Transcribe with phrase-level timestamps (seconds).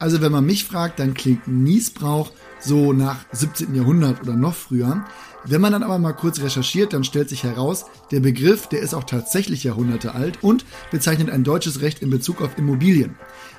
[0.00, 3.74] Also wenn man mich fragt, dann klingt Niesbrauch so nach 17.
[3.74, 5.04] Jahrhundert oder noch früher.
[5.44, 8.94] Wenn man dann aber mal kurz recherchiert, dann stellt sich heraus, der Begriff, der ist
[8.94, 13.14] auch tatsächlich Jahrhunderte alt und bezeichnet ein deutsches Recht in Bezug auf Immobilien.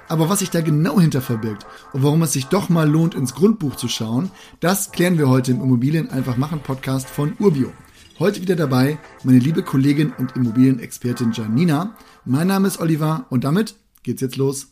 [0.07, 3.35] Aber was sich da genau hinter verbirgt und warum es sich doch mal lohnt, ins
[3.35, 7.71] Grundbuch zu schauen, das klären wir heute im Immobilien einfach machen Podcast von Urbio.
[8.17, 11.95] Heute wieder dabei meine liebe Kollegin und Immobilienexpertin Janina.
[12.25, 14.67] Mein Name ist Oliver und damit geht's jetzt los.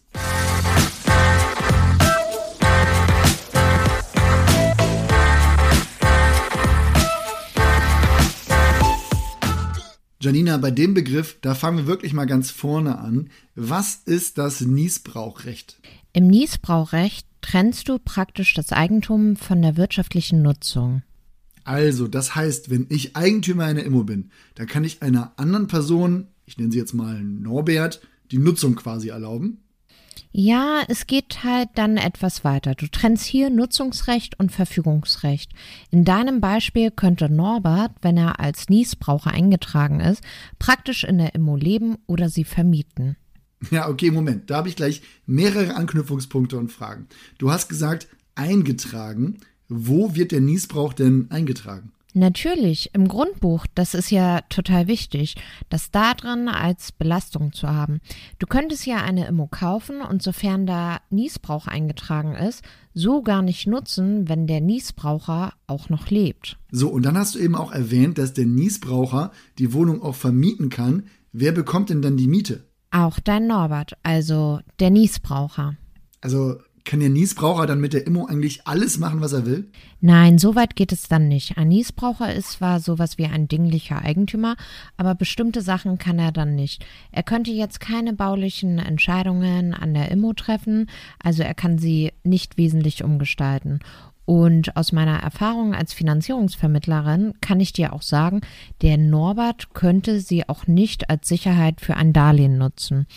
[10.22, 13.30] Janina, bei dem Begriff, da fangen wir wirklich mal ganz vorne an.
[13.56, 15.80] Was ist das Niesbrauchrecht?
[16.12, 21.04] Im Niesbrauchrecht trennst du praktisch das Eigentum von der wirtschaftlichen Nutzung.
[21.64, 26.28] Also, das heißt, wenn ich Eigentümer einer Immo bin, dann kann ich einer anderen Person,
[26.46, 28.02] ich nenne sie jetzt mal Norbert,
[28.32, 29.60] die Nutzung quasi erlauben.
[30.32, 32.76] Ja, es geht halt dann etwas weiter.
[32.76, 35.52] Du trennst hier Nutzungsrecht und Verfügungsrecht.
[35.90, 40.24] In deinem Beispiel könnte Norbert, wenn er als Niesbraucher eingetragen ist,
[40.60, 43.18] praktisch in der Immo leben oder sie vermieten.
[43.72, 44.50] Ja, okay, Moment.
[44.50, 47.08] Da habe ich gleich mehrere Anknüpfungspunkte und Fragen.
[47.40, 49.40] Du hast gesagt, eingetragen.
[49.68, 51.92] Wo wird der Niesbrauch denn eingetragen?
[52.16, 55.36] Natürlich, im Grundbuch, das ist ja total wichtig,
[55.70, 58.02] das da drin als Belastung zu haben.
[58.40, 62.64] Du könntest ja eine Immo kaufen und sofern da Niesbrauch eingetragen ist,
[62.96, 66.58] so gar nicht nutzen, wenn der Niesbraucher auch noch lebt.
[66.72, 70.70] So, und dann hast du eben auch erwähnt, dass der Niesbraucher die Wohnung auch vermieten
[70.70, 71.04] kann.
[71.32, 72.66] Wer bekommt denn dann die Miete?
[72.90, 75.76] Auch dein Norbert, also der Niesbraucher.
[76.22, 79.70] Also kann der Niesbraucher dann mit der Immo eigentlich alles machen, was er will?
[80.02, 81.58] Nein, so weit geht es dann nicht.
[81.58, 84.56] Ein Niesbraucher ist zwar sowas wie ein dinglicher Eigentümer,
[84.98, 86.86] aber bestimmte Sachen kann er dann nicht.
[87.12, 90.90] Er könnte jetzt keine baulichen Entscheidungen an der Immo treffen,
[91.22, 93.80] also er kann sie nicht wesentlich umgestalten.
[94.30, 98.42] Und aus meiner Erfahrung als Finanzierungsvermittlerin kann ich dir auch sagen,
[98.84, 103.08] der Norbert könnte sie auch nicht als Sicherheit für ein Darlehen nutzen.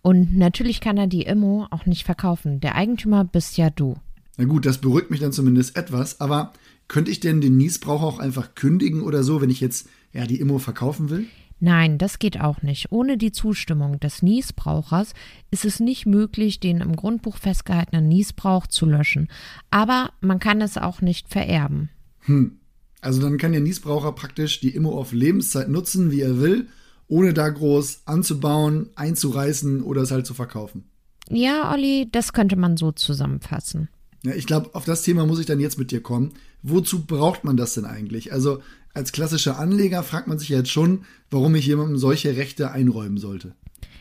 [0.00, 2.60] Und natürlich kann er die Immo auch nicht verkaufen.
[2.60, 3.96] Der Eigentümer bist ja du.
[4.38, 6.54] Na gut, das beruhigt mich dann zumindest etwas, aber
[6.88, 10.40] könnte ich denn den Niesbraucher auch einfach kündigen oder so, wenn ich jetzt ja die
[10.40, 11.26] Immo verkaufen will?
[11.64, 12.90] Nein, das geht auch nicht.
[12.90, 15.14] Ohne die Zustimmung des Niesbrauchers
[15.52, 19.28] ist es nicht möglich, den im Grundbuch festgehaltenen Niesbrauch zu löschen.
[19.70, 21.88] Aber man kann es auch nicht vererben.
[22.22, 22.58] Hm.
[23.00, 26.66] Also dann kann der Niesbraucher praktisch die Immo auf Lebenszeit nutzen, wie er will,
[27.06, 30.90] ohne da groß anzubauen, einzureißen oder es halt zu verkaufen.
[31.30, 33.88] Ja, Olli, das könnte man so zusammenfassen.
[34.24, 36.32] Ja, ich glaube, auf das Thema muss ich dann jetzt mit dir kommen.
[36.64, 38.32] Wozu braucht man das denn eigentlich?
[38.32, 38.60] Also
[38.94, 43.54] als klassischer Anleger fragt man sich jetzt schon, warum ich jemandem solche Rechte einräumen sollte.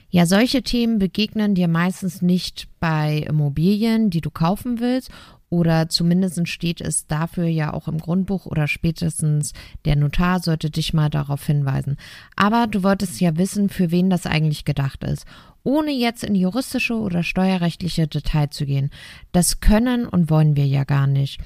[0.10, 5.10] Ja, solche Themen begegnen dir meistens nicht bei Immobilien, die du kaufen willst.
[5.50, 9.52] Oder zumindest steht es dafür ja auch im Grundbuch oder spätestens
[9.84, 11.98] der Notar sollte dich mal darauf hinweisen.
[12.38, 15.26] Aber du wolltest ja wissen, für wen das eigentlich gedacht ist
[15.64, 18.90] ohne jetzt in juristische oder steuerrechtliche Detail zu gehen.
[19.32, 21.40] Das können und wollen wir ja gar nicht.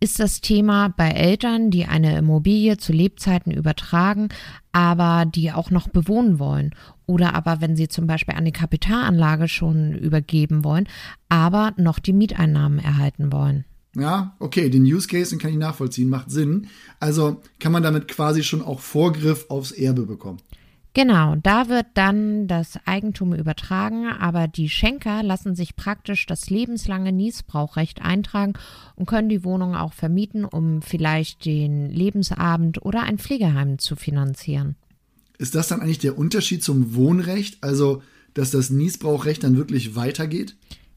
[0.00, 4.28] Ist das Thema bei Eltern, die eine Immobilie zu Lebzeiten übertragen,
[4.72, 6.74] aber die auch noch bewohnen wollen.
[7.06, 10.88] Oder aber wenn sie zum Beispiel eine Kapitalanlage schon übergeben wollen,
[11.28, 13.64] aber noch die Mieteinnahmen erhalten wollen.
[13.94, 16.68] Ja, okay, den Use Case, kann ich nachvollziehen, macht Sinn.
[16.98, 20.38] Also kann man damit quasi schon auch Vorgriff aufs Erbe bekommen.
[20.94, 27.12] Genau, da wird dann das Eigentum übertragen, aber die Schenker lassen sich praktisch das lebenslange
[27.12, 28.52] Niesbrauchrecht eintragen
[28.94, 34.76] und können die Wohnung auch vermieten, um vielleicht den Lebensabend oder ein Pflegeheim zu finanzieren.
[35.38, 38.02] Ist das dann eigentlich der Unterschied zum Wohnrecht, also
[38.34, 40.56] dass das Niesbrauchrecht dann wirklich weitergeht?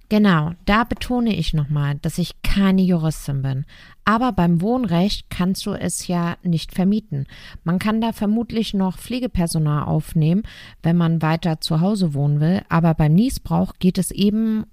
[0.09, 3.65] Genau, da betone ich nochmal, dass ich keine Juristin bin.
[4.03, 7.25] Aber beim Wohnrecht kannst du es ja nicht vermieten.
[7.63, 10.43] Man kann da vermutlich noch Pflegepersonal aufnehmen,
[10.83, 12.61] wenn man weiter zu Hause wohnen will.
[12.69, 14.65] Aber beim Niesbrauch geht es eben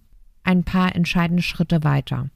[0.44, 2.28] ein paar entscheidende Schritte weiter.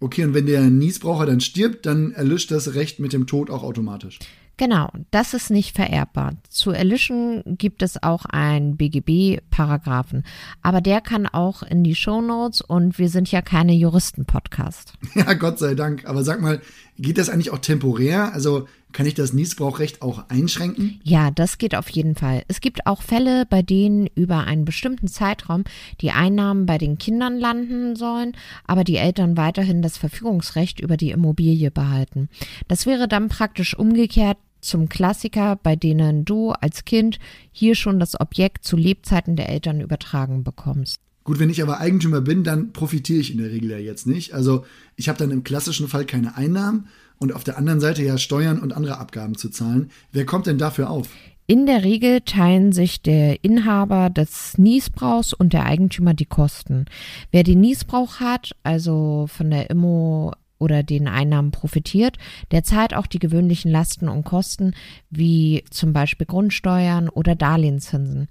[0.00, 3.62] Okay, und wenn der Niesbraucher dann stirbt, dann erlischt das Recht mit dem Tod auch
[3.62, 4.18] automatisch.
[4.58, 6.34] Genau, das ist nicht vererbbar.
[6.48, 10.24] Zu erlischen gibt es auch einen BGB-Paragraphen,
[10.60, 14.92] aber der kann auch in die Shownotes und wir sind ja keine Juristen-Podcast.
[15.14, 16.06] Ja, Gott sei Dank.
[16.06, 16.60] Aber sag mal,
[16.98, 18.32] geht das eigentlich auch temporär?
[18.32, 21.00] Also kann ich das Niesbrauchrecht auch einschränken?
[21.02, 22.44] Ja, das geht auf jeden Fall.
[22.48, 25.64] Es gibt auch Fälle, bei denen über einen bestimmten Zeitraum
[26.00, 31.10] die Einnahmen bei den Kindern landen sollen, aber die Eltern weiterhin das Verfügungsrecht über die
[31.10, 32.28] Immobilie behalten.
[32.68, 37.18] Das wäre dann praktisch umgekehrt zum Klassiker, bei denen du als Kind
[37.50, 41.00] hier schon das Objekt zu Lebzeiten der Eltern übertragen bekommst.
[41.24, 44.34] Gut, wenn ich aber Eigentümer bin, dann profitiere ich in der Regel ja jetzt nicht.
[44.34, 44.64] Also
[44.96, 46.88] ich habe dann im klassischen Fall keine Einnahmen
[47.18, 49.90] und auf der anderen Seite ja Steuern und andere Abgaben zu zahlen.
[50.10, 51.08] Wer kommt denn dafür auf?
[51.46, 56.86] In der Regel teilen sich der Inhaber des Niesbrauchs und der Eigentümer die Kosten.
[57.30, 62.18] Wer den Niesbrauch hat, also von der Immo oder den Einnahmen profitiert,
[62.52, 64.74] der zahlt auch die gewöhnlichen Lasten und Kosten
[65.10, 68.28] wie zum Beispiel Grundsteuern oder Darlehenszinsen.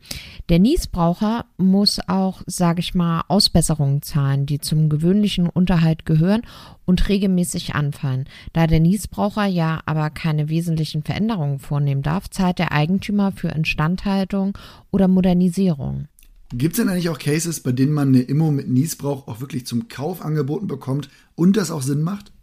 [0.47, 6.43] Der Niesbraucher muss auch, sage ich mal, Ausbesserungen zahlen, die zum gewöhnlichen Unterhalt gehören
[6.85, 8.25] und regelmäßig anfallen.
[8.53, 14.57] Da der Niesbraucher ja aber keine wesentlichen Veränderungen vornehmen darf, zahlt der Eigentümer für Instandhaltung
[14.89, 16.07] oder Modernisierung.
[16.53, 19.65] Gibt es denn eigentlich auch Cases, bei denen man eine Immo mit Niesbrauch auch wirklich
[19.65, 22.33] zum Kauf angeboten bekommt und das auch Sinn macht?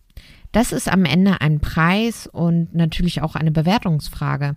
[0.53, 4.57] Das ist am Ende ein Preis und natürlich auch eine Bewertungsfrage.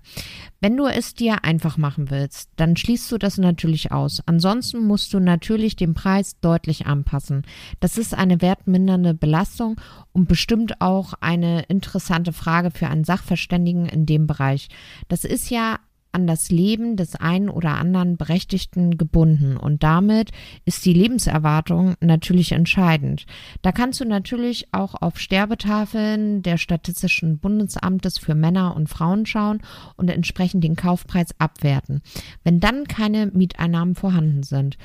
[0.61, 4.21] Wenn du es dir einfach machen willst, dann schließt du das natürlich aus.
[4.25, 7.41] Ansonsten musst du natürlich den Preis deutlich anpassen.
[7.81, 9.81] Das ist eine wertmindernde Belastung
[10.13, 14.69] und bestimmt auch eine interessante Frage für einen Sachverständigen in dem Bereich.
[15.09, 15.77] Das ist ja
[16.11, 20.31] an das Leben des einen oder anderen Berechtigten gebunden und damit
[20.65, 23.25] ist die Lebenserwartung natürlich entscheidend.
[23.61, 29.61] Da kannst du natürlich auch auf Sterbetafeln der Statistischen Bundesamtes für Männer und Frauen schauen
[29.95, 32.01] und entsprechend den Kaufpreis abwerten,
[32.43, 34.77] wenn dann keine Mieteinnahmen vorhanden sind.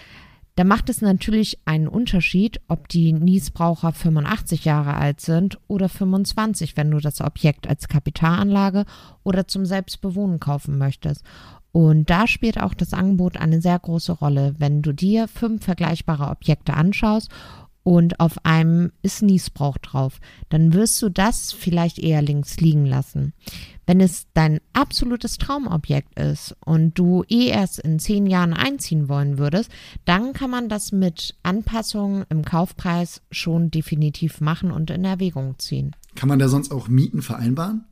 [0.56, 6.78] Da macht es natürlich einen Unterschied, ob die Niesbraucher 85 Jahre alt sind oder 25,
[6.78, 8.86] wenn du das Objekt als Kapitalanlage
[9.22, 11.22] oder zum Selbstbewohnen kaufen möchtest.
[11.72, 16.30] Und da spielt auch das Angebot eine sehr große Rolle, wenn du dir fünf vergleichbare
[16.30, 17.30] Objekte anschaust
[17.82, 23.34] und auf einem ist Niesbrauch drauf, dann wirst du das vielleicht eher links liegen lassen.
[23.86, 29.38] Wenn es dein absolutes Traumobjekt ist und du eh erst in zehn Jahren einziehen wollen
[29.38, 29.70] würdest,
[30.04, 35.94] dann kann man das mit Anpassungen im Kaufpreis schon definitiv machen und in Erwägung ziehen.
[36.16, 37.84] Kann man da sonst auch Mieten vereinbaren?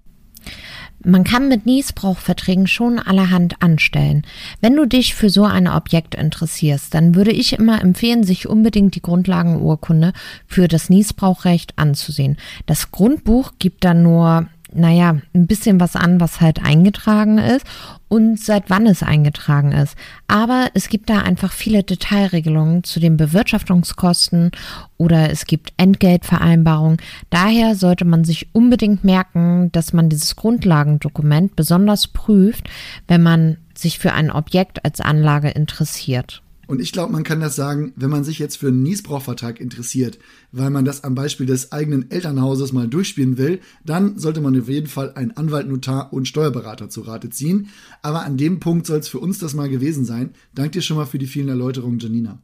[1.02, 4.22] Man kann mit Niesbrauchverträgen schon allerhand anstellen.
[4.60, 8.94] Wenn du dich für so ein Objekt interessierst, dann würde ich immer empfehlen, sich unbedingt
[8.94, 10.12] die Grundlagenurkunde
[10.46, 12.38] für das Niesbrauchrecht anzusehen.
[12.66, 17.66] Das Grundbuch gibt dann nur naja, ein bisschen was an, was halt eingetragen ist
[18.08, 19.96] und seit wann es eingetragen ist.
[20.28, 24.52] Aber es gibt da einfach viele Detailregelungen zu den Bewirtschaftungskosten
[24.96, 26.98] oder es gibt Entgeltvereinbarungen.
[27.30, 32.68] Daher sollte man sich unbedingt merken, dass man dieses Grundlagendokument besonders prüft,
[33.08, 36.43] wenn man sich für ein Objekt als Anlage interessiert.
[36.66, 40.18] Und ich glaube, man kann das sagen, wenn man sich jetzt für einen Niesbrauchvertrag interessiert,
[40.52, 44.68] weil man das am Beispiel des eigenen Elternhauses mal durchspielen will, dann sollte man auf
[44.68, 47.68] jeden Fall einen Anwalt, Notar und Steuerberater zu Rate ziehen.
[48.02, 50.30] Aber an dem Punkt soll es für uns das mal gewesen sein.
[50.54, 52.40] Dank dir schon mal für die vielen Erläuterungen, Janina.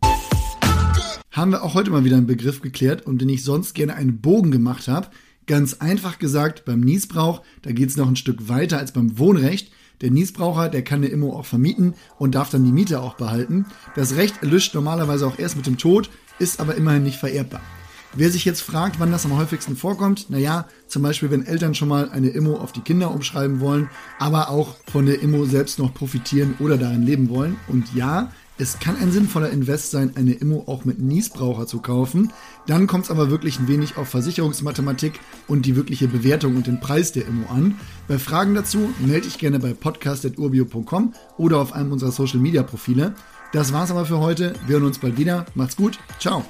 [1.30, 4.20] Haben wir auch heute mal wieder einen Begriff geklärt, um den ich sonst gerne einen
[4.20, 5.08] Bogen gemacht habe.
[5.46, 9.72] Ganz einfach gesagt, beim Niesbrauch, da geht es noch ein Stück weiter als beim Wohnrecht.
[10.00, 13.66] Der Niesbraucher, der kann eine Immo auch vermieten und darf dann die Miete auch behalten.
[13.94, 17.60] Das Recht erlischt normalerweise auch erst mit dem Tod, ist aber immerhin nicht vererbbar.
[18.14, 21.86] Wer sich jetzt fragt, wann das am häufigsten vorkommt, naja, zum Beispiel, wenn Eltern schon
[21.86, 23.88] mal eine Immo auf die Kinder umschreiben wollen,
[24.18, 27.56] aber auch von der Immo selbst noch profitieren oder darin leben wollen.
[27.68, 32.30] Und ja, es kann ein sinnvoller Invest sein, eine Immo auch mit Niesbraucher zu kaufen.
[32.66, 36.78] Dann kommt es aber wirklich ein wenig auf Versicherungsmathematik und die wirkliche Bewertung und den
[36.78, 37.80] Preis der Immo an.
[38.06, 43.14] Bei Fragen dazu melde ich gerne bei podcast.urbio.com oder auf einem unserer Social Media Profile.
[43.52, 44.52] Das war's aber für heute.
[44.66, 45.46] Wir hören uns bald wieder.
[45.54, 45.98] Macht's gut.
[46.18, 46.44] Ciao.